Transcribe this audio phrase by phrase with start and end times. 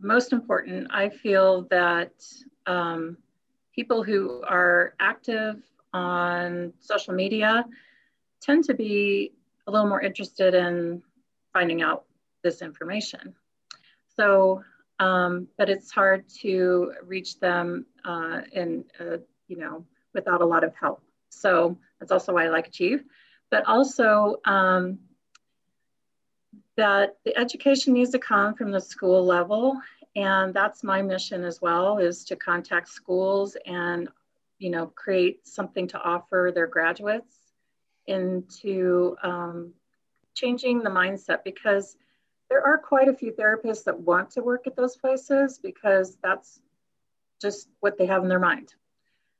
[0.00, 2.12] most important, I feel that
[2.66, 3.16] um,
[3.74, 5.56] people who are active
[5.92, 7.64] on social media
[8.40, 9.32] tend to be
[9.66, 11.02] a little more interested in
[11.52, 12.04] finding out
[12.42, 13.34] this information.
[14.16, 14.62] So,
[14.98, 20.64] um, but it's hard to reach them uh, in, uh, you know, without a lot
[20.64, 21.02] of help.
[21.30, 23.04] So that's also why I like Achieve.
[23.50, 24.98] But also um,
[26.78, 29.76] that the education needs to come from the school level.
[30.14, 34.08] And that's my mission as well, is to contact schools and,
[34.60, 37.34] you know, create something to offer their graduates
[38.06, 39.72] into um,
[40.34, 41.96] changing the mindset because
[42.48, 46.60] there are quite a few therapists that want to work at those places because that's
[47.42, 48.72] just what they have in their mind.